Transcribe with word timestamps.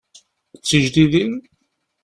D 0.57 0.59
tijdidin? 0.67 1.33